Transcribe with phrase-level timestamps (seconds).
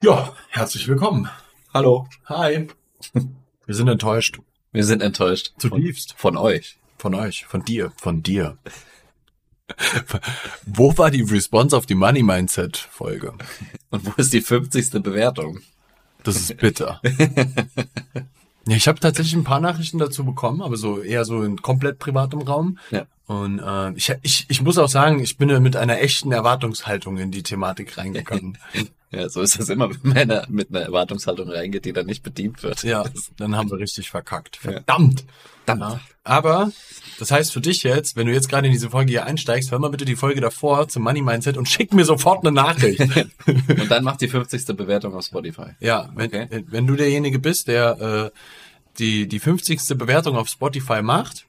[0.00, 1.28] Ja, herzlich willkommen.
[1.74, 2.06] Hallo.
[2.26, 2.68] Hi.
[3.66, 4.38] Wir sind enttäuscht.
[4.70, 5.54] Wir sind enttäuscht.
[5.58, 6.14] Zutiefst.
[6.16, 6.78] Von, von euch.
[6.98, 7.46] Von euch.
[7.46, 7.90] Von dir.
[7.96, 8.58] Von dir.
[10.66, 13.34] wo war die Response auf die Money Mindset Folge?
[13.90, 15.02] Und wo ist die 50.
[15.02, 15.58] Bewertung?
[16.22, 17.00] Das ist bitter.
[18.68, 21.98] ja, ich habe tatsächlich ein paar Nachrichten dazu bekommen, aber so eher so in komplett
[21.98, 22.78] privatem Raum.
[22.92, 23.06] Ja.
[23.26, 27.32] Und äh, ich, ich, ich muss auch sagen, ich bin mit einer echten Erwartungshaltung in
[27.32, 28.58] die Thematik reingegangen.
[29.10, 32.62] Ja, so ist das immer, wenn man mit einer Erwartungshaltung reingeht, die dann nicht bedient
[32.62, 32.82] wird.
[32.82, 33.04] ja,
[33.36, 34.56] dann haben wir richtig verkackt.
[34.56, 35.24] Verdammt.
[35.64, 36.00] Dann.
[36.24, 36.70] Aber
[37.18, 39.78] das heißt für dich jetzt, wenn du jetzt gerade in diese Folge hier einsteigst, hör
[39.78, 43.00] mal bitte die Folge davor zum Money Mindset und schick mir sofort eine Nachricht.
[43.46, 44.64] Und dann macht die 50.
[44.76, 45.72] Bewertung auf Spotify.
[45.80, 46.64] ja, wenn, Okay.
[46.68, 48.38] wenn du derjenige bist, der äh,
[48.98, 49.78] die, die 50.
[49.96, 51.44] Bewertung auf Spotify macht,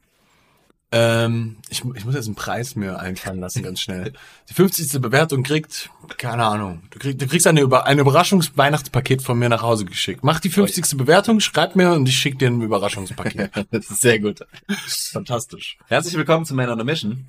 [0.92, 4.14] ähm, ich, ich muss jetzt einen Preis mir einfallen lassen, ganz schnell.
[4.50, 5.00] Die 50.
[5.02, 9.62] Bewertung kriegt, keine Ahnung, du, krieg, du kriegst eine, Über- ein Überraschungsweihnachtspaket von mir nach
[9.62, 10.24] Hause geschickt.
[10.24, 10.98] Mach die 50.
[10.98, 13.52] Bewertung, schreib mir und ich schick dir ein Überraschungspaket.
[13.72, 14.40] Das ist sehr gut.
[14.88, 15.78] Fantastisch.
[15.88, 17.26] Herzlich willkommen zu Man on a Mission.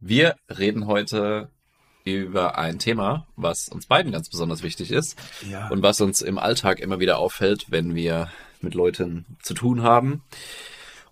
[0.00, 1.48] Wir reden heute
[2.04, 5.16] über ein Thema, was uns beiden ganz besonders wichtig ist
[5.48, 5.68] Ja.
[5.68, 8.30] und was uns im Alltag immer wieder auffällt, wenn wir
[8.60, 10.22] mit Leuten zu tun haben.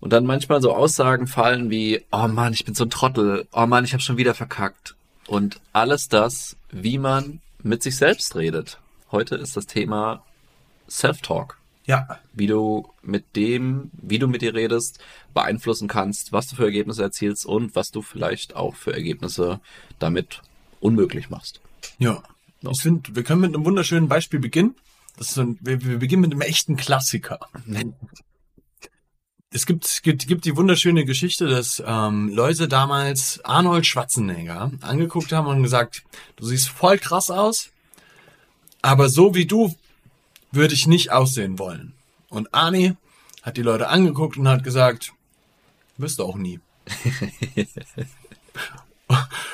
[0.03, 3.65] Und dann manchmal so Aussagen fallen wie, oh Mann, ich bin so ein Trottel, oh
[3.65, 4.95] Mann, ich habe schon wieder verkackt.
[5.27, 8.79] Und alles das, wie man mit sich selbst redet.
[9.13, 10.21] Heute ist das Thema
[10.89, 12.19] Self-Talk Ja.
[12.33, 14.99] wie du mit dem, wie du mit dir redest,
[15.33, 19.61] beeinflussen kannst, was du für Ergebnisse erzielst und was du vielleicht auch für Ergebnisse
[19.99, 20.41] damit
[20.81, 21.61] unmöglich machst.
[21.97, 22.21] Ja.
[22.61, 22.71] No.
[22.71, 24.75] Ich finde, wir können mit einem wunderschönen Beispiel beginnen.
[25.17, 27.39] Das ist so ein, wir, wir beginnen mit einem echten Klassiker.
[29.55, 35.47] Es gibt, gibt, gibt die wunderschöne Geschichte, dass ähm, Leute damals Arnold Schwarzenegger angeguckt haben
[35.47, 36.03] und gesagt,
[36.37, 37.69] du siehst voll krass aus,
[38.81, 39.75] aber so wie du
[40.51, 41.93] würde ich nicht aussehen wollen.
[42.29, 42.95] Und Arnie
[43.43, 45.13] hat die Leute angeguckt und hat gesagt,
[45.97, 46.59] wirst du auch nie.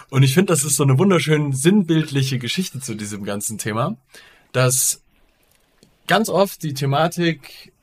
[0.10, 3.98] Und ich finde, das ist so eine wunderschön sinnbildliche Geschichte zu diesem ganzen Thema,
[4.54, 5.02] dass
[6.08, 7.74] ganz oft die Thematik,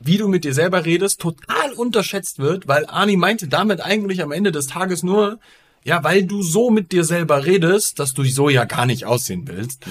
[0.00, 4.32] wie du mit dir selber redest, total unterschätzt wird, weil Arnie meinte damit eigentlich am
[4.32, 5.38] Ende des Tages nur,
[5.84, 9.46] ja, weil du so mit dir selber redest, dass du so ja gar nicht aussehen
[9.46, 9.84] willst,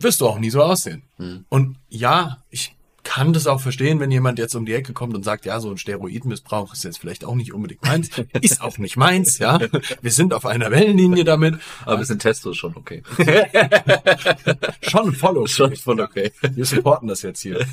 [0.00, 1.02] wirst du auch nie so aussehen.
[1.48, 5.22] Und ja, ich kann das auch verstehen, wenn jemand jetzt um die Ecke kommt und
[5.24, 8.08] sagt, ja, so ein Steroidmissbrauch ist jetzt vielleicht auch nicht unbedingt meins,
[8.40, 9.60] ist auch nicht meins, ja.
[10.02, 11.56] Wir sind auf einer Wellenlinie damit.
[11.84, 13.02] Aber wir sind Testo schon okay.
[14.82, 15.48] Schon voll okay.
[15.52, 16.32] Schon voll okay.
[16.54, 17.64] Wir supporten das jetzt hier.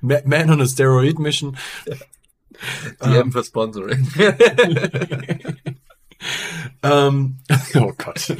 [0.00, 1.56] Ma- Man on a Steroid Mission.
[3.04, 4.06] DM für Sponsoring.
[6.82, 7.38] Ähm,
[7.76, 8.34] oh Gott,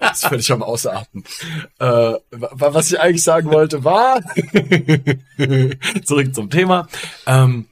[0.00, 1.24] das ist völlig am Ausatmen.
[1.78, 4.20] Äh, wa- was ich eigentlich sagen wollte war,
[6.04, 6.88] zurück zum Thema.
[7.26, 7.66] Ähm,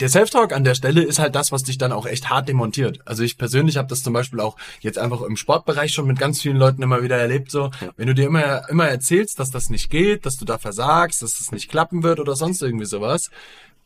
[0.00, 2.98] der Self-Talk an der Stelle ist halt das, was dich dann auch echt hart demontiert.
[3.04, 6.40] Also ich persönlich habe das zum Beispiel auch jetzt einfach im Sportbereich schon mit ganz
[6.42, 7.50] vielen Leuten immer wieder erlebt.
[7.52, 11.22] So, wenn du dir immer immer erzählst, dass das nicht geht, dass du da versagst,
[11.22, 13.30] dass das nicht klappen wird oder sonst irgendwie sowas,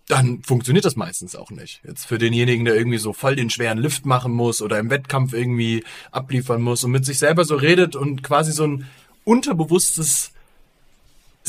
[0.08, 1.82] dann funktioniert das meistens auch nicht.
[1.86, 5.34] Jetzt für denjenigen, der irgendwie so voll den schweren Lift machen muss oder im Wettkampf
[5.34, 8.86] irgendwie abliefern muss und mit sich selber so redet und quasi so ein
[9.24, 10.32] unterbewusstes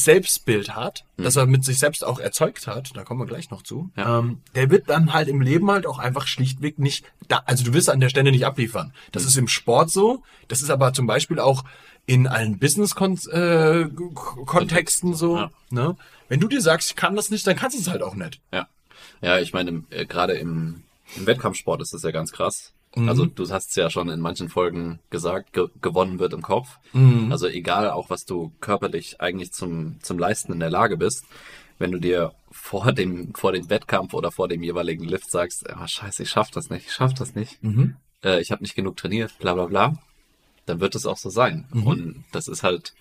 [0.04, 3.62] Selbstbild hat, das er mit sich selbst auch erzeugt hat, da kommen wir gleich noch
[3.62, 4.20] zu, Ja.
[4.20, 7.74] ähm, der wird dann halt im Leben halt auch einfach schlichtweg nicht da, also du
[7.74, 8.94] wirst an der Stelle nicht abliefern.
[9.12, 11.64] Das ist im Sport so, das ist aber zum Beispiel auch
[12.06, 15.38] in allen Business-Kontexten so.
[15.38, 15.52] Ja.
[15.70, 15.96] Ne?
[16.28, 18.42] Wenn du dir sagst, ich kann das nicht, dann kannst du es halt auch nicht.
[18.52, 18.68] Ja.
[19.22, 20.84] Ja, ich meine, äh, gerade im,
[21.16, 22.74] im Wettkampfsport ist das ja ganz krass.
[23.00, 23.10] Mhm.
[23.10, 26.78] Also du hast es ja schon in manchen Folgen gesagt, ge gewonnen wird im Kopf.
[26.94, 27.32] Mhm.
[27.32, 31.26] Also egal auch, was du körperlich eigentlich zum, zum Leisten in der Lage bist,
[31.78, 35.88] wenn du dir vor dem, vor dem Wettkampf oder vor dem jeweiligen Lift sagst, ah,
[35.88, 37.96] scheiße, ich schaff das nicht, ich schaff das nicht, Mhm.
[38.24, 39.98] äh, ich habe nicht genug trainiert, bla bla bla,
[40.66, 41.68] dann wird es auch so sein.
[41.72, 41.88] Mhm.
[41.88, 42.94] Und das ist halt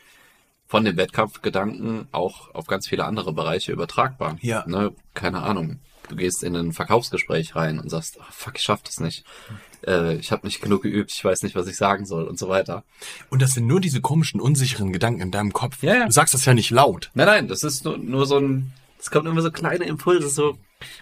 [0.69, 4.37] von dem Wettkampfgedanken auch auf ganz viele andere Bereiche übertragbar.
[4.43, 4.65] Ja.
[4.67, 4.93] Ne?
[5.15, 5.81] Keine Ahnung.
[6.09, 9.25] Du gehst in ein Verkaufsgespräch rein und sagst, oh, fuck, ich schaff das nicht.
[9.87, 12.49] Äh, ich habe nicht genug geübt, ich weiß nicht, was ich sagen soll und so
[12.49, 12.85] weiter.
[13.31, 15.83] Und das sind nur diese komischen, unsicheren Gedanken in deinem Kopf.
[15.83, 16.07] Ja, ja.
[16.07, 17.11] Du sagst das ja nicht laut.
[17.15, 20.59] Nein, nein, das ist nur, nur so ein, es kommt immer so kleine Impulse, so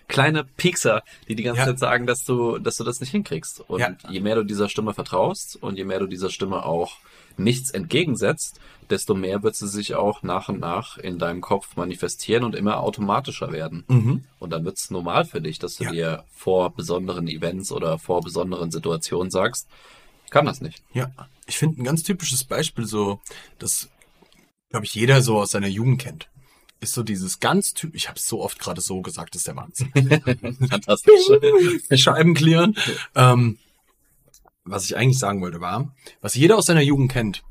[0.08, 1.66] kleine Piekser, die die ganze Ja.
[1.66, 3.60] Zeit sagen, dass du, dass du das nicht hinkriegst.
[3.60, 3.96] Und Ja.
[4.08, 6.96] je mehr du dieser Stimme vertraust und je mehr du dieser Stimme auch
[7.36, 12.44] nichts entgegensetzt, desto mehr wird sie sich auch nach und nach in deinem Kopf manifestieren
[12.44, 13.84] und immer automatischer werden.
[13.88, 14.24] Mhm.
[14.38, 15.90] Und dann wird es normal für dich, dass du Ja.
[15.90, 19.68] dir vor besonderen Events oder vor besonderen Situationen sagst,
[20.30, 20.82] kann das nicht.
[20.94, 21.10] Ja,
[21.46, 23.20] ich finde ein ganz typisches Beispiel so,
[23.58, 23.88] das,
[24.70, 26.28] glaube ich, jeder so aus seiner Jugend kennt.
[26.86, 29.48] Ist so dieses ganz typ, ich habe es so oft gerade so gesagt, das ist
[29.48, 29.90] der Wahnsinn.
[30.70, 31.20] Fantastisch.
[32.00, 32.76] Scheiben clearen.
[33.16, 33.58] Ähm,
[34.62, 37.42] was ich eigentlich sagen wollte war, was jeder aus seiner Jugend kennt,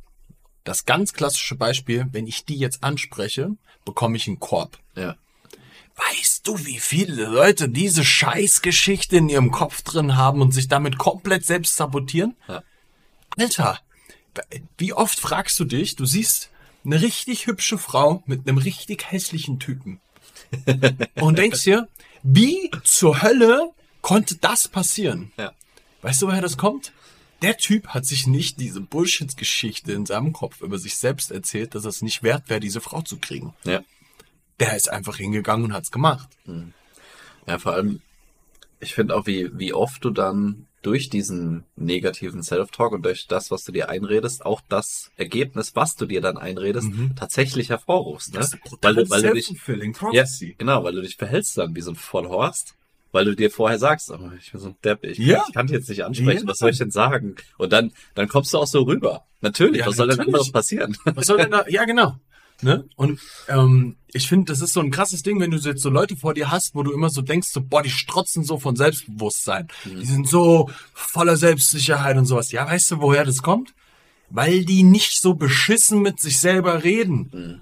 [0.64, 4.80] das ganz klassische Beispiel, wenn ich die jetzt anspreche, bekomme ich einen Korb.
[4.96, 5.18] ja.
[5.98, 10.98] Weißt du, wie viele Leute diese Scheißgeschichte in ihrem Kopf drin haben und sich damit
[10.98, 12.38] komplett selbst sabotieren?
[12.48, 12.64] Ja.
[13.38, 13.80] Alter,
[14.78, 16.52] wie oft fragst du dich, du siehst
[16.86, 20.00] eine richtig hübsche Frau mit einem richtig hässlichen Typen
[21.16, 21.88] und denkst dir,
[22.24, 23.72] wie zur Hölle
[24.02, 25.32] konnte das passieren?
[25.38, 25.54] Ja.
[26.02, 26.94] Weißt du, woher das kommt?
[27.42, 31.86] Der Typ hat sich nicht diese Bullshit-Geschichte in seinem Kopf über sich selbst erzählt, dass
[31.86, 33.54] es nicht wert wäre, diese Frau zu kriegen.
[33.64, 33.82] Ja.
[34.60, 36.30] Der ist einfach hingegangen und hat's gemacht.
[37.46, 38.02] Ja, vor allem,
[38.80, 43.50] ich finde auch, wie, wie oft du dann durch diesen negativen Self-Talk und durch das,
[43.50, 48.34] was du dir einredest, auch das Ergebnis, was du dir dann einredest, tatsächlich hervorrufst.
[48.36, 48.48] Ne?
[48.82, 49.52] weil, du, weil du dich,
[50.12, 50.24] ja,
[50.58, 52.76] genau, weil du dich verhältst dann wie so ein Vollhorst,
[53.12, 55.44] weil du dir vorher sagst, oh, ich bin so ein Depp, ich, Ja.
[55.48, 56.48] ich kann dich jetzt nicht ansprechen, Ja.
[56.52, 57.36] was soll ich denn sagen?
[57.58, 59.24] Und dann, dann kommst du auch so rüber.
[59.42, 60.36] Natürlich, Ja, was soll denn natürlich.
[60.36, 60.98] anderes passieren?
[61.06, 61.66] Was soll denn da?
[61.70, 62.16] Ja, genau.
[62.62, 62.86] Ne?
[62.96, 66.16] Und ähm, ich finde, das ist so ein krasses Ding, wenn du jetzt so Leute
[66.16, 69.68] vor dir hast, wo du immer so denkst, so, boah, die strotzen so von Selbstbewusstsein.
[69.86, 72.52] Die sind so voller Selbstsicherheit und sowas.
[72.52, 73.74] Ja, weißt du, woher das kommt?
[74.30, 77.62] Weil die nicht so beschissen mit sich selber reden.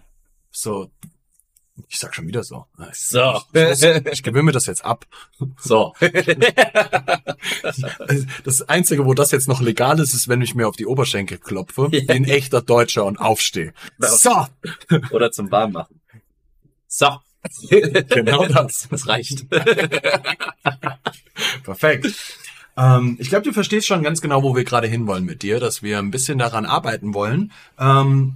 [0.52, 0.92] So,
[1.88, 2.66] ich sag schon wieder so.
[2.94, 3.42] So.
[3.54, 5.06] Ich, ich, ich gewöhne mir das jetzt ab.
[5.60, 5.94] So.
[8.44, 11.38] Das Einzige, wo das jetzt noch legal ist, ist, wenn ich mir auf die Oberschenkel
[11.38, 13.74] klopfe, wie ein echter Deutscher und aufstehe.
[13.98, 14.48] So,
[15.12, 16.00] Oder zum Warmmachen.
[16.88, 17.18] So.
[17.70, 18.88] genau das.
[18.90, 19.50] Das reicht.
[21.64, 22.08] Perfekt.
[22.78, 25.84] Ähm, ich glaube, du verstehst schon ganz genau, wo wir gerade hinwollen mit dir, dass
[25.84, 28.36] wir ein bisschen daran arbeiten wollen, ähm,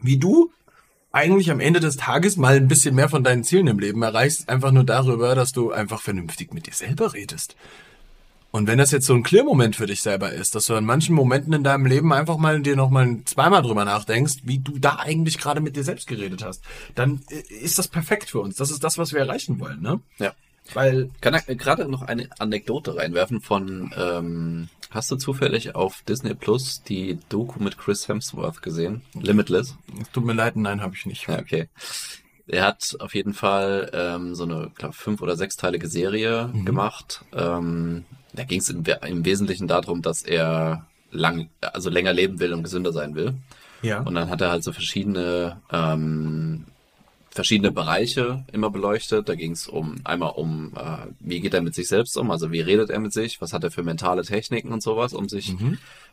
[0.00, 0.50] wie du
[1.16, 4.48] eigentlich am Ende des Tages mal ein bisschen mehr von deinen Zielen im Leben erreichst,
[4.50, 7.56] einfach nur darüber, dass du einfach vernünftig mit dir selber redest.
[8.50, 11.14] Und wenn das jetzt so ein Clear-Moment für dich selber ist, dass du an manchen
[11.14, 14.96] Momenten in deinem Leben einfach mal dir noch mal zweimal drüber nachdenkst, wie du da
[14.96, 16.62] eigentlich gerade mit dir selbst geredet hast,
[16.94, 18.56] dann äh, ist das perfekt für uns.
[18.56, 20.00] Das ist das, was wir erreichen wollen, ne?
[20.18, 20.32] Ja.
[20.74, 26.34] Weil Kann ich gerade noch eine Anekdote reinwerfen von, ähm, hast du zufällig auf Disney
[26.34, 29.02] Plus die Doku mit Chris Hemsworth gesehen?
[29.14, 29.76] Limitless?
[30.12, 31.28] Tut mir leid, nein, habe ich nicht.
[31.28, 31.68] Ja, okay.
[32.48, 37.24] Er hat auf jeden Fall ähm, so eine, glaube fünf- oder sechsteilige Serie gemacht.
[37.32, 42.52] Ähm, da ging es im, im Wesentlichen darum, dass er lang, also länger leben will
[42.52, 43.34] und gesünder sein will.
[43.82, 44.00] Ja.
[44.00, 46.66] Und dann hat er halt so verschiedene ähm,
[47.36, 49.28] verschiedene Bereiche immer beleuchtet.
[49.28, 52.50] Da ging es um einmal um, äh, wie geht er mit sich selbst um, also
[52.50, 55.54] wie redet er mit sich, was hat er für mentale Techniken und sowas, um sich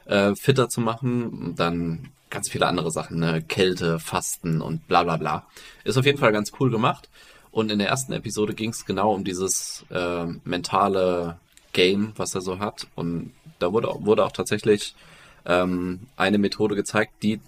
[0.05, 1.25] äh, fitter zu machen.
[1.27, 3.41] Und dann ganz viele andere Sachen, ne?
[3.41, 5.47] Kälte, Fasten und bla bla bla.
[5.83, 7.09] Ist auf jeden Fall ganz cool gemacht.
[7.51, 11.37] Und in der ersten Episode ging es genau um dieses äh, mentale
[11.71, 12.87] Game, was er so hat.
[12.95, 14.95] Und da wurde, auch- wurde auch tatsächlich
[15.45, 17.39] ähm, eine Methode gezeigt, die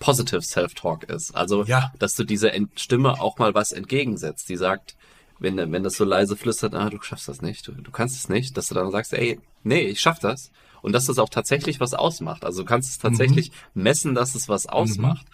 [0.00, 1.36] positive Self-Talk ist.
[1.36, 1.92] Also, Ja.
[2.00, 4.96] dass du dieser Stimme auch mal was entgegensetzt, die sagt,
[5.38, 8.28] wenn, wenn das so leise flüstert, ah, du schaffst das nicht, du, du kannst es
[8.28, 10.50] nicht, dass du dann sagst, ey, nee, ich schaff das.
[10.82, 12.44] Und dass das auch tatsächlich was ausmacht.
[12.44, 15.26] Also du kannst es tatsächlich messen, dass es was ausmacht.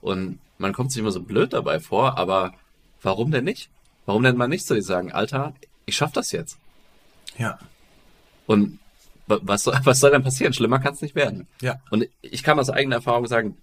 [0.00, 2.54] Und man kommt sich immer so blöd dabei vor, aber
[3.02, 3.68] warum denn nicht?
[4.06, 5.54] Warum denn mal nicht zu dir sagen, Alter,
[5.86, 6.56] ich schaff das jetzt?
[7.36, 7.58] Ja.
[8.46, 8.78] Und
[9.26, 10.52] wa- was soll, was soll denn passieren?
[10.52, 11.46] Schlimmer kann es nicht werden.
[11.60, 11.80] Ja.
[11.90, 13.56] Und ich kann aus eigener Erfahrung sagen,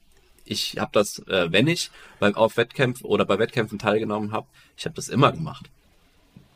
[0.45, 4.85] ich habe das, äh, wenn ich beim auf Wettkämpfen oder bei Wettkämpfen teilgenommen habe, ich
[4.85, 5.69] habe das immer gemacht.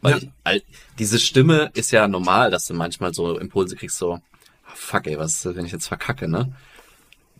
[0.01, 0.17] Weil Ja.
[0.17, 0.61] ich, all,
[0.99, 4.21] diese Stimme ist ja normal, dass du manchmal so Impulse kriegst, so, ah,
[4.75, 6.53] fuck ey, was, ist, wenn ich jetzt verkacke, ne?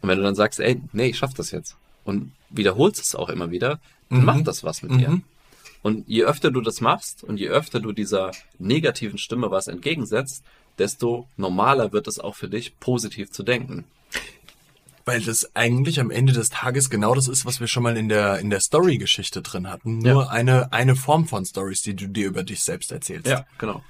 [0.02, 3.30] Und wenn du dann sagst, ey, nee, ich schaff das jetzt und wiederholst es auch
[3.30, 5.22] immer wieder, dann macht das was mit dir.
[5.82, 10.44] Und je öfter du das machst und je öfter du dieser negativen Stimme was entgegensetzt,
[10.78, 13.86] desto normaler wird es auch für dich, positiv zu denken.
[15.06, 18.08] Weil das eigentlich am Ende des Tages genau das ist, was wir schon mal in
[18.10, 19.98] der, in der Story-Geschichte drin hatten.
[19.98, 20.30] Nur Ja.
[20.30, 23.28] eine, eine Form von Stories, die du dir über dich selbst erzählst.
[23.58, 23.84] genau.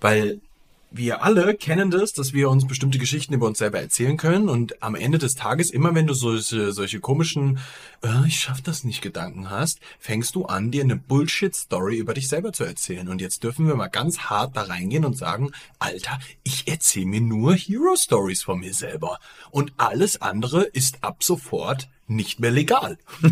[0.00, 0.40] Weil
[0.90, 4.82] wir alle kennen das, dass wir uns bestimmte Geschichten über uns selber erzählen können und
[4.82, 7.58] am Ende des Tages, immer wenn du solche, solche komischen,
[8.02, 12.28] äh, ich schaff das nicht Gedanken hast, fängst du an, dir eine Bullshit-Story über dich
[12.28, 13.08] selber zu erzählen.
[13.08, 17.20] Und jetzt dürfen wir mal ganz hart da reingehen und sagen, Alter, ich erzähle mir
[17.20, 19.18] nur Hero-Stories von mir selber.
[19.50, 22.98] Und alles andere ist ab sofort nicht mehr legal.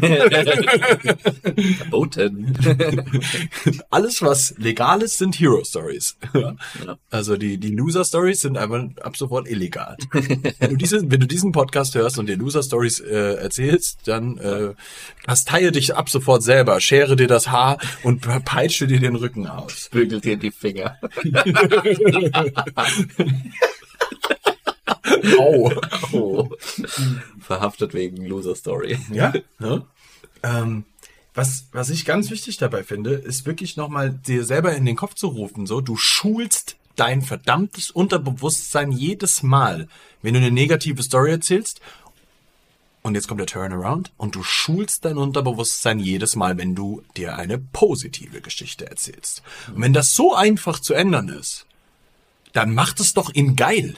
[1.79, 2.55] Verboten.
[3.91, 6.17] Alles, was legal ist, sind Hero Stories.
[6.35, 6.55] Ja.
[7.11, 9.97] Also die, die Loser Stories sind einfach ab sofort illegal.
[10.13, 14.39] wenn, du diese, wenn du diesen Podcast hörst und dir Loser Stories äh, erzählst, dann
[14.39, 14.75] äh,
[15.25, 19.89] kasteihe dich ab sofort selber, schere dir das Haar und peitsche dir den Rücken aus.
[19.91, 20.99] Bügelt dir die Finger.
[25.39, 25.73] Au.
[26.13, 26.49] Oh.
[27.41, 28.99] Verhaftet wegen Loser Story.
[29.13, 29.33] Ja.
[29.59, 29.87] ne?
[30.43, 30.85] Ähm,
[31.35, 35.15] was, was ich ganz wichtig dabei finde, ist wirklich nochmal dir selber in den Kopf
[35.15, 39.87] zu rufen, so, du schulst dein verdammtes Unterbewusstsein jedes Mal,
[40.23, 41.81] wenn du eine negative Story erzählst.
[43.03, 47.37] Und jetzt kommt der Turnaround und du schulst dein Unterbewusstsein jedes Mal, wenn du dir
[47.37, 49.43] eine positive Geschichte erzählst.
[49.69, 51.67] Und wenn das so einfach zu ändern ist,
[52.53, 53.95] dann macht es doch in geil.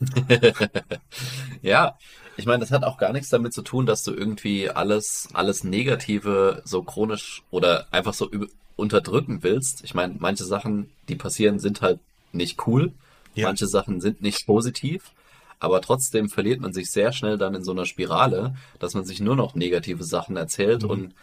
[1.62, 1.96] Ja,
[2.36, 5.64] ich meine, das hat auch gar nichts damit zu tun, dass du irgendwie alles, alles
[5.64, 8.30] Negative so chronisch oder einfach so
[8.76, 9.82] unterdrücken willst.
[9.84, 11.98] Ich meine, manche Sachen, die passieren, sind halt
[12.32, 12.92] nicht cool.
[13.34, 13.48] Ja.
[13.48, 15.12] Manche Sachen sind nicht positiv.
[15.58, 19.20] Aber trotzdem verliert man sich sehr schnell dann in so einer Spirale, dass man sich
[19.20, 20.90] nur noch negative Sachen erzählt Mhm.
[20.90, 21.14] und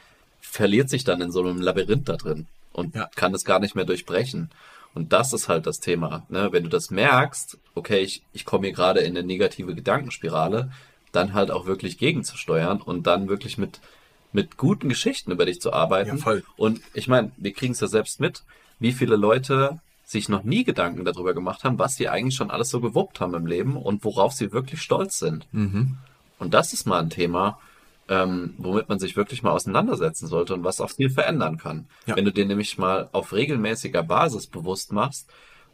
[0.41, 3.09] verliert sich dann in so einem Labyrinth da drin und Ja.
[3.15, 4.49] kann es gar nicht mehr durchbrechen.
[4.93, 6.25] Und das ist halt das Thema.
[6.29, 6.49] Ne?
[6.51, 10.71] Wenn du das merkst, okay, ich, ich komme hier gerade in eine negative Gedankenspirale,
[11.11, 13.79] dann halt auch wirklich gegenzusteuern und dann wirklich mit,
[14.31, 16.17] mit guten Geschichten über dich zu arbeiten.
[16.17, 16.43] Ja, voll.
[16.57, 18.43] Und ich meine, wir kriegen es ja selbst mit,
[18.79, 22.69] wie viele Leute sich noch nie Gedanken darüber gemacht haben, was sie eigentlich schon alles
[22.69, 25.47] so gewuppt haben im Leben und worauf sie wirklich stolz sind.
[25.51, 25.97] Mhm.
[26.39, 27.59] Und das ist mal ein Thema,
[28.09, 31.87] ähm, womit man sich wirklich mal auseinandersetzen sollte und was auch viel verändern kann.
[32.05, 32.15] Ja.
[32.15, 35.29] Wenn du dir nämlich mal auf regelmäßiger Basis bewusst machst,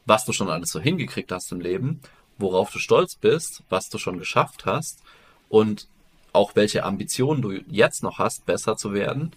[0.06, 2.02] was du schon alles so hingekriegt hast im Leben,
[2.38, 5.02] worauf du stolz bist, was du schon geschafft hast
[5.50, 5.88] und
[6.32, 9.32] auch welche Ambitionen du jetzt noch hast, besser zu werden,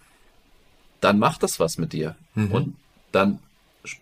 [1.01, 2.17] dann macht das was mit dir.
[2.35, 2.77] Und
[3.11, 3.41] dann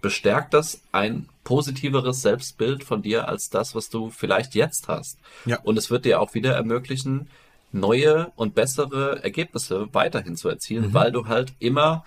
[0.03, 5.19] bestärkt das ein positiveres Selbstbild von dir als das, was du vielleicht jetzt hast.
[5.47, 5.59] Ja.
[5.63, 7.29] Und es wird dir auch wieder ermöglichen,
[7.73, 12.05] neue und bessere Ergebnisse weiterhin zu erzielen, weil du halt immer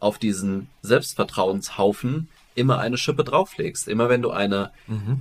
[0.00, 3.86] auf diesen Selbstvertrauenshaufen immer eine Schippe drauflegst.
[3.88, 4.72] Immer wenn du eine,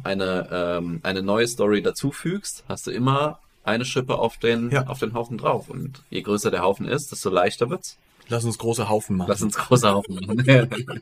[0.03, 4.87] eine, ähm, eine neue Story dazufügst, hast du immer eine Schippe auf den, Ja.
[4.87, 5.69] auf den Haufen drauf.
[5.69, 7.97] Und je größer der Haufen ist, desto leichter wird's.
[8.29, 9.29] Lass uns große Haufen machen.
[9.29, 10.43] Lass uns großer Haufen machen.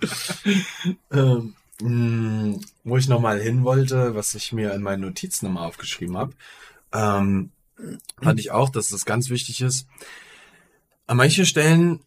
[1.10, 6.16] Ähm, mh, wo ich nochmal hin wollte, was ich mir in meinen Notizen nochmal aufgeschrieben
[6.16, 6.32] habe,
[6.92, 7.50] ähm,
[8.22, 9.86] fand ich auch, dass es ganz wichtig ist.
[11.06, 12.00] An manchen Stellen,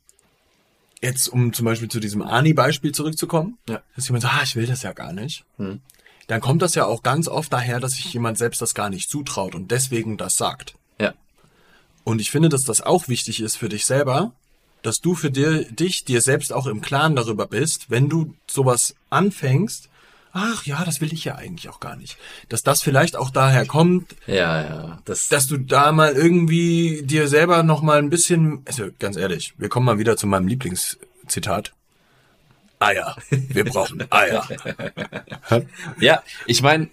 [1.01, 3.82] jetzt um zum Beispiel zu diesem Ani-Beispiel zurückzukommen, Ja.
[3.96, 5.46] dass jemand sagt, ah, ich will das ja gar nicht.
[5.58, 5.82] Hm.
[6.28, 9.10] Dann kommt das ja auch ganz oft daher, dass sich jemand selbst das gar nicht
[9.10, 10.75] zutraut und deswegen das sagt.
[11.00, 11.13] ja.
[12.04, 14.34] Und ich finde, dass das auch wichtig ist für dich selber,
[14.82, 18.96] dass du für dir, dich, dir selbst auch im Klaren darüber bist, wenn du sowas
[19.12, 19.90] anfängst,
[20.34, 22.18] ach ja, das will ich ja eigentlich auch gar nicht.
[22.50, 25.00] Dass das vielleicht auch daher kommt, Ja, ja.
[25.06, 29.54] Das, dass du da mal irgendwie dir selber noch mal ein bisschen, also ganz ehrlich,
[29.58, 31.74] wir kommen mal wieder zu meinem Lieblingszitat.
[32.80, 33.16] Eier.
[33.30, 34.48] Wir brauchen Eier.
[36.00, 36.90] ja, ich meine,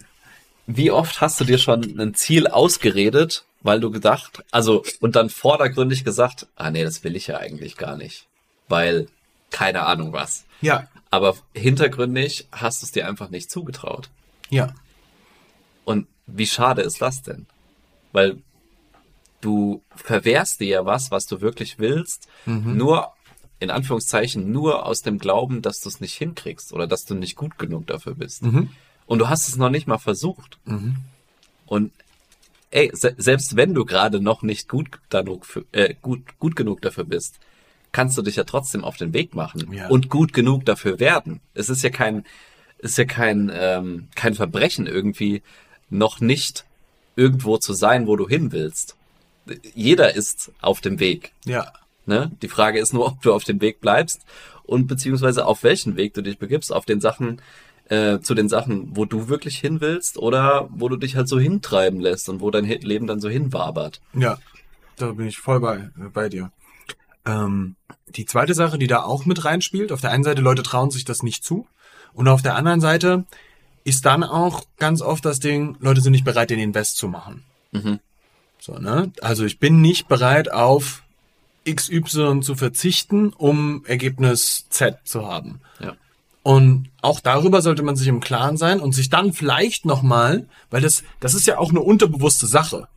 [0.67, 5.31] wie oft hast du dir schon ein Ziel ausgeredet, weil du gedacht, also, und dann
[5.31, 8.27] vordergründig gesagt, ah nee, das will ich ja eigentlich gar nicht.
[8.69, 9.09] Weil,
[9.51, 10.45] keine Ahnung was.
[10.61, 14.11] Ja, Aber hintergründig hast du es dir einfach nicht zugetraut.
[14.51, 14.75] ja,
[15.85, 17.47] Und wie schade ist das denn?
[18.13, 18.39] Weil
[19.41, 22.29] du verwehrst dir ja was, was du wirklich willst,
[22.77, 23.13] nur,
[23.61, 27.37] in Anführungszeichen, nur aus dem Glauben, dass du es nicht hinkriegst oder dass du nicht
[27.37, 28.43] gut genug dafür bist.
[29.07, 30.59] Und du hast es noch nicht mal versucht.
[31.67, 31.93] Und
[32.71, 36.83] ey, se selbst wenn du gerade noch nicht gut genug, für, äh, gut, gut genug
[36.83, 37.39] dafür bist,
[37.99, 39.89] kannst du dich ja trotzdem auf den Weg machen Ja.
[39.89, 41.41] und gut genug dafür werden.
[41.55, 42.25] Es ist ja kein,
[42.79, 45.43] es ist ja kein, ähm, kein Verbrechen irgendwie
[45.91, 46.65] noch nicht
[47.17, 48.95] irgendwo zu sein, wo du hin willst.
[49.75, 51.33] Jeder ist auf dem Weg.
[51.45, 51.73] ja,
[52.07, 52.31] Ne?
[52.41, 54.21] Die Frage ist nur, ob du auf dem Weg bleibst
[54.63, 57.43] und beziehungsweise auf welchen Weg du dich begibst, auf den Sachen,
[57.91, 61.39] äh, zu den Sachen, wo du wirklich hin willst oder wo du dich halt so
[61.41, 64.01] hintreiben lässt und wo dein Leben dann so hinwabert.
[64.15, 64.39] Ja,
[64.97, 66.51] da bin ich voll bei, bei dir.
[67.29, 67.77] Ähm,
[68.09, 71.05] die zweite Sache, die da auch mit reinspielt, auf der einen Seite, Leute trauen sich
[71.05, 71.67] das nicht zu.
[72.15, 73.25] Und auf der anderen Seite
[73.85, 77.45] ist dann auch ganz oft das Ding, Leute sind nicht bereit, den Invest zu machen.
[77.73, 78.01] Mhm.
[78.59, 79.13] So, ne?
[79.21, 81.03] Also ich bin nicht bereit, auf
[81.69, 85.61] XY zu verzichten, um Ergebnis Z zu haben.
[85.81, 85.95] Ja.
[86.43, 90.81] Und auch darüber sollte man sich im Klaren sein und sich dann vielleicht nochmal, weil
[90.81, 92.89] das, das ist ja auch eine unterbewusste Sache.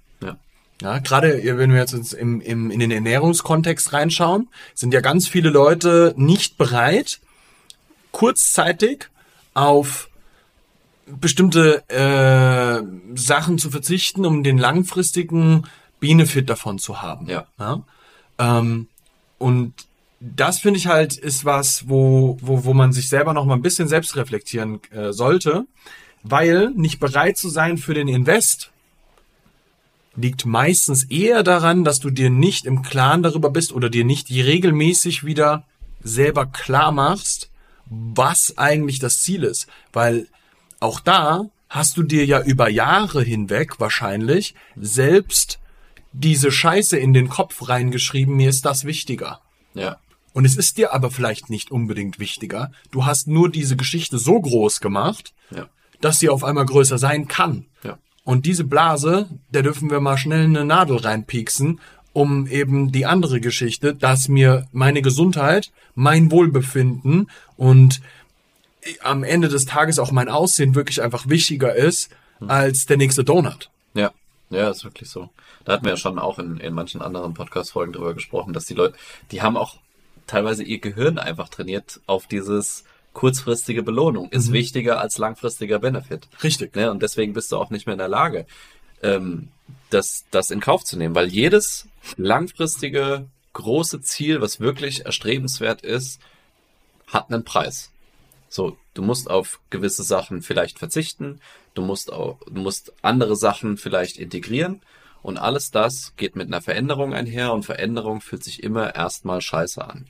[0.82, 1.00] Ja.
[1.00, 6.14] Gerade wenn wir jetzt im, im, in den Ernährungskontext reinschauen, sind ja ganz viele Leute
[6.18, 7.20] nicht bereit,
[8.12, 9.10] kurzzeitig
[9.54, 10.10] auf
[11.06, 12.84] bestimmte äh,
[13.16, 15.64] Sachen zu verzichten, um den langfristigen
[16.00, 17.28] Benefit davon zu haben.
[17.28, 17.48] Ja.
[17.60, 17.82] ja?
[18.40, 18.88] Ähm,
[19.38, 19.74] und
[20.20, 23.62] das finde ich halt ist was, wo, wo, wo man sich selber noch mal ein
[23.62, 25.66] bisschen selbst reflektieren äh, sollte,
[26.24, 28.72] weil nicht bereit zu sein für den Invest
[30.16, 34.30] liegt meistens eher daran, dass du dir nicht im Klaren darüber bist oder dir nicht
[34.30, 35.66] regelmäßig wieder
[36.04, 37.50] selber klar machst,
[37.86, 39.68] was eigentlich das Ziel ist.
[39.94, 40.28] Weil
[40.80, 45.60] auch da hast du dir ja über Jahre hinweg wahrscheinlich selbst
[46.12, 49.40] diese Scheiße in den Kopf reingeschrieben, mir ist das wichtiger.
[49.74, 49.98] Ja.
[50.34, 52.72] Und es ist dir aber vielleicht nicht unbedingt wichtiger.
[52.92, 55.68] Du hast nur diese Geschichte so groß gemacht, Ja.
[56.02, 57.66] dass sie auf einmal größer sein kann.
[57.84, 57.98] Ja.
[58.24, 61.80] Und diese Blase, da dürfen wir mal schnell eine Nadel reinpieksen,
[62.14, 68.02] um eben die andere Geschichte, dass mir meine Gesundheit, mein Wohlbefinden und
[69.02, 72.10] am Ende des Tages auch mein Aussehen wirklich einfach wichtiger ist
[72.48, 73.70] als der nächste Donut.
[73.94, 74.12] Ja,
[74.50, 75.30] ja, ist wirklich so.
[75.64, 78.74] Da hatten wir ja schon auch in, in manchen anderen Podcast-Folgen drüber gesprochen, dass die
[78.74, 78.96] Leute,
[79.32, 79.78] die haben auch
[80.26, 84.30] teilweise ihr Gehirn einfach trainiert auf dieses kurzfristige Belohnung.
[84.30, 86.28] Ist wichtiger als langfristiger Benefit.
[86.44, 86.76] Richtig.
[86.76, 86.92] Ne?
[86.92, 88.46] Und deswegen bist du auch nicht mehr in der Lage,
[89.04, 89.50] ähm,
[89.90, 91.88] das, das in Kauf zu nehmen, weil jedes
[92.18, 96.22] langfristige große Ziel, was wirklich erstrebenswert ist,
[97.08, 97.92] hat einen Preis.
[98.48, 101.40] So, du musst auf gewisse Sachen vielleicht verzichten,
[101.74, 104.82] du musst auch, du musst andere Sachen vielleicht integrieren
[105.22, 109.84] und alles das geht mit einer Veränderung einher und Veränderung fühlt sich immer erstmal scheiße
[109.84, 110.08] an.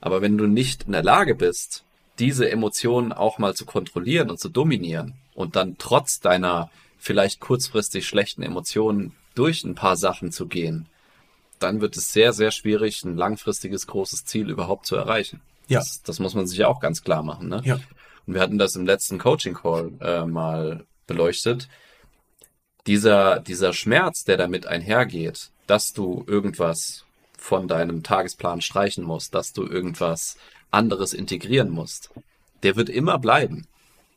[0.00, 1.84] Aber wenn du nicht in der Lage bist,
[2.22, 8.06] diese Emotionen auch mal zu kontrollieren und zu dominieren und dann trotz deiner vielleicht kurzfristig
[8.06, 10.86] schlechten Emotionen durch ein paar Sachen zu gehen,
[11.58, 15.40] dann wird es sehr, sehr schwierig, ein langfristiges großes Ziel überhaupt zu erreichen.
[15.66, 15.80] Ja.
[15.80, 17.48] Das, das muss man sich ja auch ganz klar machen.
[17.48, 17.60] Ne?
[17.64, 17.80] Ja.
[18.24, 21.68] Und wir hatten das im letzten Coaching-Call äh, mal beleuchtet.
[22.86, 27.04] Dieser, dieser Schmerz, der damit einhergeht, dass du irgendwas
[27.36, 30.36] von deinem Tagesplan streichen musst, dass du irgendwas
[30.72, 32.10] anderes integrieren musst,
[32.62, 33.66] der wird immer bleiben.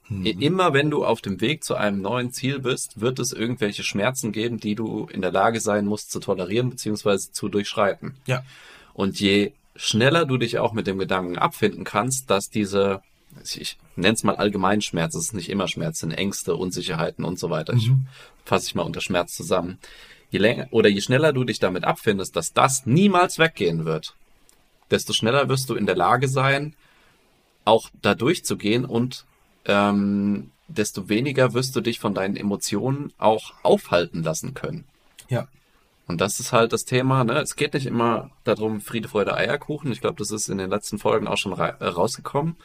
[0.07, 4.31] Immer wenn du auf dem Weg zu einem neuen Ziel bist, wird es irgendwelche Schmerzen
[4.31, 7.17] geben, die du in der Lage sein musst zu tolerieren bzw.
[7.31, 8.15] zu durchschreiten.
[8.27, 8.43] Ja.
[8.93, 13.01] Und je schneller du dich auch mit dem Gedanken abfinden kannst, dass diese,
[13.43, 17.39] ich nenne es mal allgemein Schmerz, es ist nicht immer Schmerz, sind Ängste, Unsicherheiten und
[17.39, 17.73] so weiter.
[17.73, 17.89] Ich
[18.45, 19.79] fasse ich mal unter Schmerz zusammen.
[20.29, 24.13] Je länger oder je schneller du dich damit abfindest, dass das niemals weggehen wird,
[24.95, 26.73] desto schneller wirst du in der Lage sein,
[27.65, 29.25] auch da durchzugehen und
[29.65, 34.85] ähm, desto weniger wirst du dich von deinen Emotionen auch aufhalten lassen können.
[35.27, 35.47] Ja.
[36.07, 37.39] Und das ist halt das Thema, ne?
[37.39, 39.91] Es geht nicht immer darum, Friede, Freude, Eierkuchen.
[39.91, 42.55] Ich glaube, das ist in den letzten Folgen auch schon äh, rausgekommen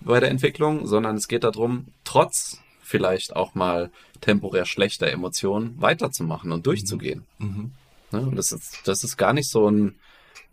[0.00, 6.52] bei der Entwicklung, sondern es geht darum, trotz vielleicht auch mal temporär schlechter Emotionen weiterzumachen
[6.52, 7.24] und durchzugehen.
[8.10, 8.20] Ne?
[8.20, 9.94] Und das ist, das ist gar nicht so ein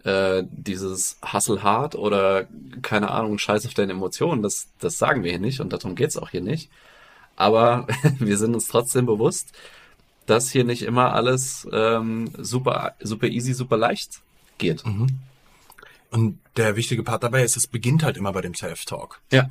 [0.04, 2.47] äh, dieses Hustle hard oder
[2.82, 6.17] keine Ahnung, scheiß auf deine Emotionen, das, das sagen wir hier nicht und darum geht's
[6.17, 6.69] auch hier nicht.
[7.36, 7.88] Aber
[8.19, 9.52] wir sind uns trotzdem bewusst,
[10.25, 14.21] dass hier nicht immer alles ähm, super, super easy, super leicht
[14.58, 14.84] geht.
[16.12, 19.19] Und der wichtige Part dabei ist, es beginnt halt immer bei dem Self-Talk.
[19.32, 19.49] Ja.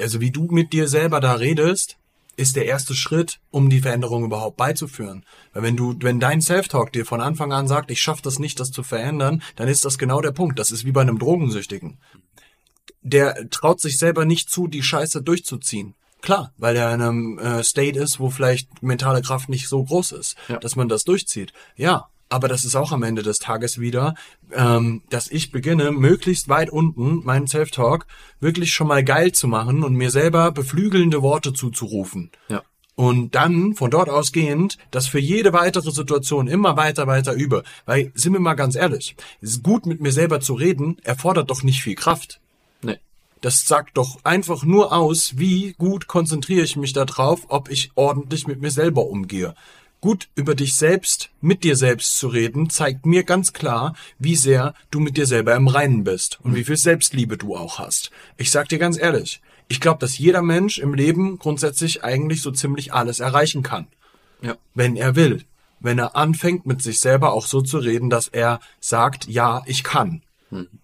[0.00, 1.97] Also wie du mit dir selber da redest,
[2.38, 5.24] ist der erste Schritt, um die Veränderung überhaupt beizuführen.
[5.52, 8.60] Weil wenn du, wenn dein Self-Talk dir von Anfang an sagt, ich schaffe das nicht,
[8.60, 10.58] das zu verändern, dann ist das genau der Punkt.
[10.58, 11.98] Das ist wie bei einem Drogensüchtigen.
[13.02, 15.94] Der traut sich selber nicht zu, die Scheiße durchzuziehen.
[16.20, 20.12] Klar, weil er in einem äh, State ist, wo vielleicht mentale Kraft nicht so groß
[20.12, 20.58] ist, Ja.
[20.58, 21.52] dass man das durchzieht.
[21.76, 24.14] Ja, aber das ist auch am Ende des Tages wieder,
[24.52, 28.06] ähm, dass ich beginne, möglichst weit unten meinen Self-Talk
[28.40, 32.30] wirklich schon mal geil zu machen und mir selber beflügelnde Worte zuzurufen.
[32.48, 32.62] Ja.
[32.94, 37.62] Und dann von dort ausgehend, das für jede weitere Situation immer weiter, weiter über.
[37.86, 41.48] Weil, sind wir mal ganz ehrlich, es ist gut mit mir selber zu reden, erfordert
[41.48, 42.40] doch nicht viel Kraft.
[42.82, 42.98] Nee.
[43.40, 48.48] Das sagt doch einfach nur aus, wie gut konzentriere ich mich darauf, ob ich ordentlich
[48.48, 49.54] mit mir selber umgehe.
[50.00, 54.74] Gut über dich selbst, mit dir selbst zu reden, zeigt mir ganz klar, wie sehr
[54.92, 58.12] du mit dir selber im Reinen bist und wie viel Selbstliebe du auch hast.
[58.36, 62.52] Ich sag dir ganz ehrlich, ich glaube, dass jeder Mensch im Leben grundsätzlich eigentlich so
[62.52, 63.88] ziemlich alles erreichen kann
[64.40, 64.56] Ja.
[64.74, 65.44] wenn er will.
[65.80, 69.84] Wenn er anfängt, mit sich selber auch so zu reden, dass er sagt, ja, ich
[69.84, 70.22] kann.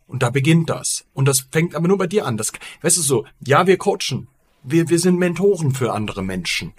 [0.07, 1.05] Und da beginnt das.
[1.15, 2.37] Und das fängt aber nur bei dir an.
[2.37, 4.29] Das, weißt du so, ja, wir coachen.
[4.63, 6.75] Wir, wir sind Mentoren für andere Menschen.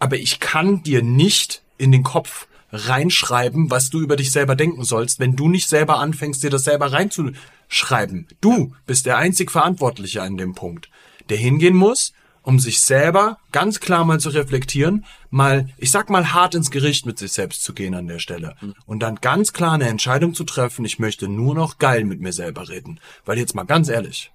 [0.00, 4.84] Aber ich kann dir nicht in den Kopf reinschreiben, was du über dich selber denken
[4.84, 8.26] sollst, wenn du nicht selber anfängst, dir das selber reinzuschreiben.
[8.40, 10.88] Du bist der einzig Verantwortliche an dem Punkt,
[11.28, 16.32] der hingehen muss, um sich selber ganz klar mal zu reflektieren, mal, ich sag mal,
[16.32, 19.72] hart ins Gericht mit sich selbst zu gehen an der Stelle und dann ganz klar
[19.72, 22.98] eine Entscheidung zu treffen, ich möchte nur noch geil mit mir selber reden.
[23.26, 24.30] Weil jetzt mal ganz ehrlich,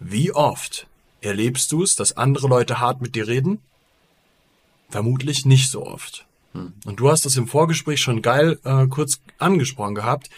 [0.00, 0.86] wie oft
[1.20, 3.60] erlebst du es, dass andere Leute hart mit dir reden?
[4.88, 6.26] Vermutlich nicht so oft.
[6.86, 10.30] Und du hast es im Vorgespräch schon geil äh, kurz angesprochen gehabt.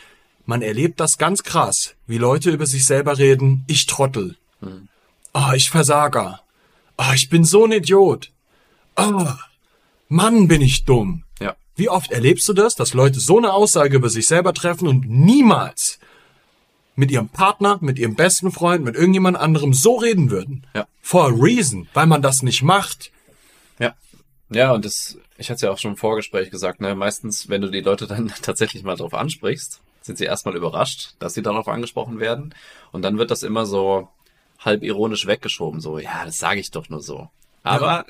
[0.45, 3.65] Man erlebt das ganz krass, wie Leute über sich selber reden.
[3.69, 4.37] Ich Trottel.
[5.33, 6.41] Oh, ich Versager.
[6.99, 8.33] Oh, ich bin so ein Idiot.
[8.97, 9.29] Oh,
[10.09, 11.25] Mann, bin ich dumm.
[11.41, 11.57] Ja.
[11.77, 15.09] Wie oft erlebst du das, dass Leute so eine Aussage über sich selber treffen und
[15.09, 16.01] niemals
[16.97, 20.67] mit ihrem Partner, mit ihrem besten Freund, mit irgendjemand anderem so reden würden?
[20.75, 20.87] Ja.
[21.01, 23.13] For a reason, weil man das nicht macht.
[23.79, 23.95] Ja.
[24.51, 27.61] Ja, und das, ich hatte es ja auch schon im Vorgespräch gesagt, ne, meistens, wenn
[27.61, 31.69] du die Leute dann tatsächlich mal drauf ansprichst, sind sie erstmal überrascht, dass sie darauf
[31.69, 32.55] angesprochen werden.
[32.91, 34.09] Und dann wird das immer so
[34.59, 37.29] halb ironisch weggeschoben, so, ja, das sage ich doch nur so.
[37.63, 38.05] Aber Ja.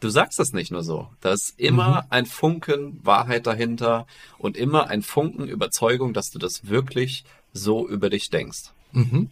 [0.00, 1.08] du sagst das nicht nur so.
[1.20, 4.06] Da ist immer ein Funken Wahrheit dahinter
[4.38, 8.70] und immer ein Funken Überzeugung, dass du das wirklich so über dich denkst.
[8.92, 9.28] Mhm.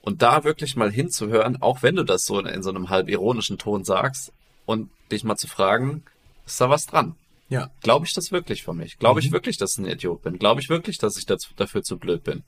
[0.00, 3.08] Und da wirklich mal hinzuhören, auch wenn du das so in, in so einem halb
[3.08, 4.32] ironischen Ton sagst
[4.66, 6.02] und dich mal zu fragen,
[6.46, 7.14] ist da was dran?
[7.48, 7.70] Ja.
[7.82, 8.98] Glaube ich das wirklich von mich?
[8.98, 10.38] Glaube ich wirklich, dass ich ein Idiot bin?
[10.38, 12.42] Glaube ich wirklich, dass ich dazu, dafür zu blöd bin?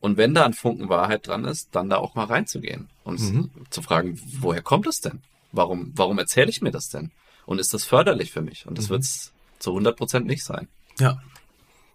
[0.00, 3.50] Und wenn da ein Funken Wahrheit dran ist, dann da auch mal reinzugehen und Mhm.
[3.70, 5.20] zu fragen, woher kommt es denn?
[5.52, 7.12] Warum, warum erzähle ich mir das denn?
[7.46, 8.66] Und ist das förderlich für mich?
[8.66, 10.68] Und das wird es zu 100 Prozent nicht sein.
[10.98, 11.22] Ja.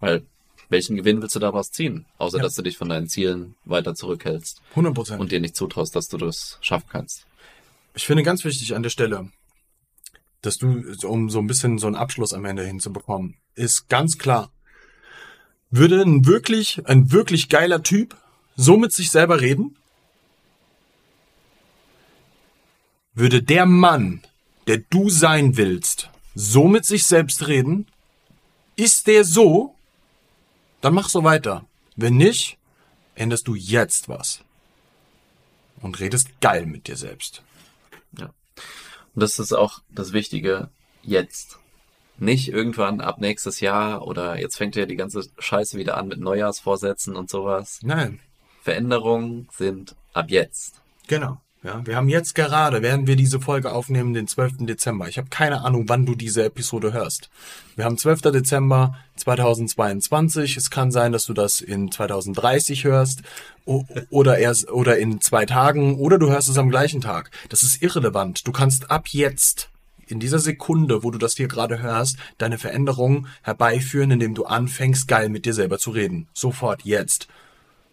[0.00, 0.24] Weil,
[0.70, 2.06] welchen Gewinn willst du daraus ziehen?
[2.18, 2.42] Außer, Ja.
[2.44, 5.20] dass du dich von deinen Zielen weiter zurückhältst 100 Prozent.
[5.20, 7.26] und dir nicht zutraust, dass du das schaffen kannst.
[7.98, 9.28] Ich finde ganz wichtig an der Stelle,
[10.40, 14.52] dass du, um so ein bisschen so einen Abschluss am Ende hinzubekommen, ist ganz klar,
[15.70, 18.16] würde ein wirklich, ein wirklich geiler Typ
[18.54, 19.76] so mit sich selber reden?
[23.14, 24.22] Würde der Mann,
[24.68, 27.88] der du sein willst, so mit sich selbst reden?
[28.76, 29.74] Ist der so?
[30.82, 31.66] Dann mach so weiter.
[31.96, 32.58] Wenn nicht,
[33.16, 34.44] änderst du jetzt was.
[35.80, 37.42] Und redest geil mit dir selbst.
[38.18, 38.26] Ja.
[39.14, 40.70] Und das ist auch das Wichtige
[41.02, 41.58] jetzt.
[42.20, 46.18] Nicht irgendwann ab nächstes Jahr oder jetzt fängt ja die ganze Scheiße wieder an mit
[46.18, 47.78] Neujahrsvorsätzen und sowas.
[47.82, 48.20] Nein,
[48.62, 50.82] Veränderungen sind ab jetzt.
[51.06, 51.40] genau.
[51.64, 54.58] Ja, wir haben jetzt gerade, während wir diese Folge aufnehmen, den 12.
[54.60, 55.08] Dezember.
[55.08, 57.30] Ich habe keine Ahnung, wann du diese Episode hörst.
[57.74, 58.22] Wir haben 12.
[58.22, 60.56] Dezember 2022.
[60.56, 63.22] Es kann sein, dass du das in 2030 hörst
[63.64, 67.32] oder erst oder in zwei Tagen oder du hörst es am gleichen Tag.
[67.48, 68.46] Das ist irrelevant.
[68.46, 69.68] Du kannst ab jetzt
[70.06, 75.08] in dieser Sekunde, wo du das hier gerade hörst, deine Veränderung herbeiführen, indem du anfängst,
[75.08, 76.28] geil mit dir selber zu reden.
[76.32, 77.26] Sofort jetzt.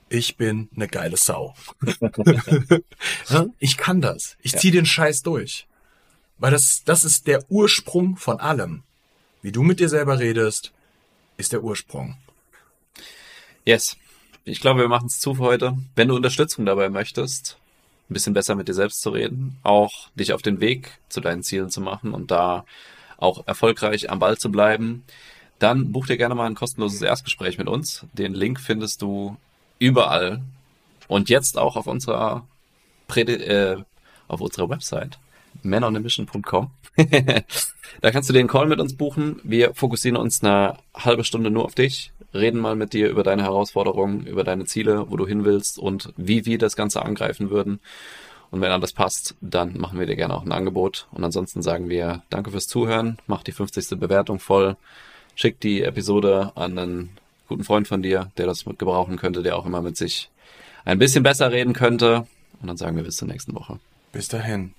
[0.10, 1.56] Ich bin eine geile Sau.
[3.30, 4.38] Ja, ich kann das.
[4.42, 5.68] Ich zieh den Scheiß durch.
[6.38, 8.84] Weil das, das ist der Ursprung von allem.
[9.42, 10.72] Wie du mit dir selber redest,
[11.38, 12.18] ist der Ursprung.
[13.64, 13.98] Yes.
[14.44, 15.78] Ich glaube, wir machen es zu für heute.
[15.96, 17.58] Wenn du Unterstützung dabei möchtest,
[18.10, 21.42] ein bisschen besser mit dir selbst zu reden, auch dich auf den Weg zu deinen
[21.42, 22.66] Zielen zu machen und da
[23.18, 25.04] auch erfolgreich am Ball zu bleiben,
[25.58, 28.06] dann buch dir gerne mal ein kostenloses Erstgespräch mit uns.
[28.14, 29.38] Den Link findest du
[29.80, 30.42] überall
[31.08, 32.48] und jetzt auch auf unserer
[33.08, 33.78] Predi äh,
[34.28, 35.20] auf unserer Website
[35.64, 36.72] manonemission.com.
[38.02, 39.40] da kannst du den Call mit uns buchen.
[39.44, 43.44] Wir fokussieren uns eine halbe Stunde nur auf dich, reden mal mit dir über deine
[43.44, 47.80] Herausforderungen, über deine Ziele, wo du hin willst und wie wir das Ganze angreifen würden.
[48.52, 51.08] Und wenn alles passt, dann machen wir dir gerne auch ein Angebot.
[51.12, 54.00] Und ansonsten sagen wir Danke fürs Zuhören, mach die 50.
[54.00, 54.78] Bewertung voll,
[55.36, 57.10] schick die Episode an einen
[57.48, 60.30] guten Freund von dir, der das gebrauchen könnte, der auch immer mit sich
[60.84, 62.28] ein bisschen besser reden könnte.
[62.62, 63.80] Und dann sagen wir bis zur nächsten Woche.
[64.12, 64.74] Bis dahin.